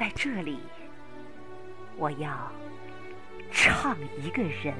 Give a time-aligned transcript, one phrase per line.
[0.00, 0.58] 在这里，
[1.98, 2.50] 我要
[3.52, 4.74] 唱一个人，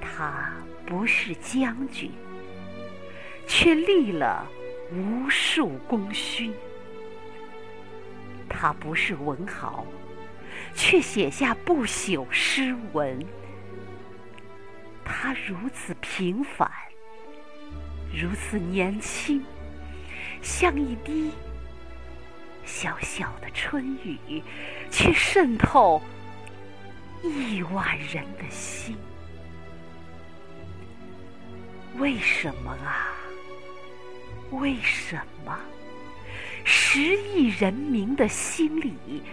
[0.00, 0.52] 他
[0.86, 2.12] 不是将军，
[3.48, 4.46] 却立了
[4.92, 6.52] 无数功勋；
[8.48, 9.84] 他不是文豪，
[10.76, 13.18] 却写下不朽诗文。
[15.04, 16.70] 他如此平凡，
[18.14, 19.44] 如此年轻，
[20.40, 21.32] 像一滴
[22.80, 24.40] 小小的春雨，
[24.88, 26.00] 却渗透
[27.24, 28.96] 亿万人的心。
[31.96, 33.16] 为什么啊？
[34.52, 35.58] 为什么
[36.62, 39.24] 十亿人民的心里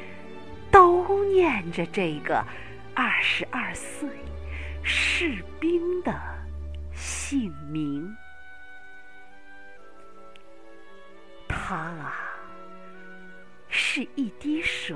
[0.71, 2.43] 都念着这个
[2.95, 4.09] 二十二岁？
[4.81, 6.19] 士兵的
[6.95, 8.11] 姓名，
[11.47, 12.24] 他啊，
[13.95, 14.93] 是一滴水，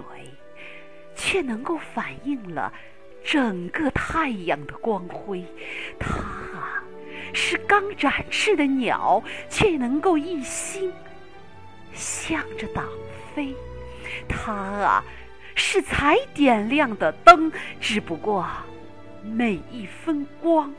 [1.16, 2.74] 却能够反映了
[3.24, 5.42] 整个太阳的光辉；
[5.98, 6.84] 它啊，
[7.34, 10.92] 是刚展翅的鸟，却能够一心
[11.94, 12.86] 向着党
[13.34, 13.54] 飞；
[14.28, 15.02] 它啊，
[15.56, 18.46] 是才点亮的灯，只不过。
[19.24, 20.74] 每一分光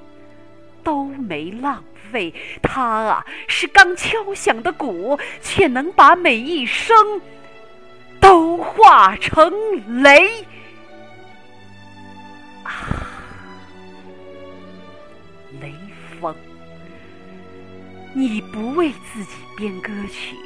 [0.84, 1.82] 都没浪
[2.12, 6.94] 费，它啊是刚敲响的鼓，却能把每一声
[8.20, 9.50] 都化成
[10.02, 10.44] 雷。
[12.62, 13.06] 啊，
[15.60, 15.74] 雷
[16.20, 16.34] 锋，
[18.14, 20.36] 你不为自己编歌曲，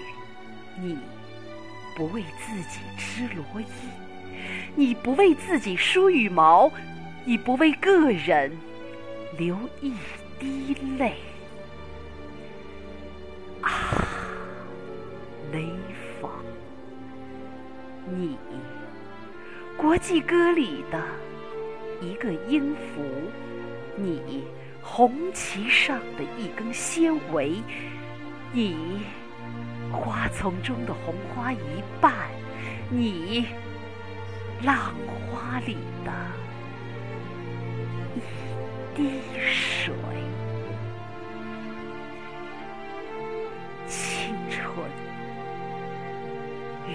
[0.81, 0.97] 你
[1.97, 3.65] 不为自己织罗衣，
[4.75, 6.71] 你不为自己梳羽毛。
[7.27, 8.55] 你不为个人
[9.39, 9.95] 流一
[10.39, 11.15] 滴泪
[13.63, 13.71] 啊，
[15.51, 15.71] 雷
[16.21, 16.31] 锋，
[18.07, 18.37] 你
[19.77, 21.03] 国际歌里的
[22.01, 23.03] 一个音符，
[23.97, 24.45] 你
[24.83, 27.63] 红旗上的一根纤维，
[28.53, 29.01] 你
[29.93, 32.13] 花丛中的红花一瓣，
[32.91, 33.47] 你
[34.63, 34.95] 浪
[35.31, 36.13] 花里的
[38.17, 38.21] 一。
[38.97, 39.94] 滴水，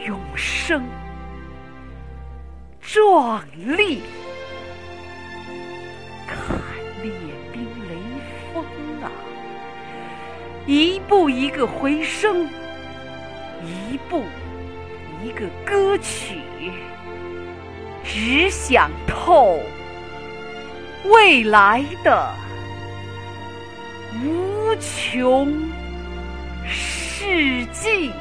[0.06, 0.84] 永生，
[2.80, 4.02] 壮丽，
[6.28, 6.60] 看
[7.02, 7.12] 列
[7.52, 7.96] 兵雷
[8.54, 8.64] 锋
[9.02, 9.10] 啊！
[10.68, 12.48] 一步一个回声，
[13.64, 14.24] 一步
[15.24, 16.40] 一个歌曲，
[18.04, 19.60] 只想透。
[21.06, 22.32] 未来的
[24.24, 25.52] 无穷
[26.68, 28.12] 世纪。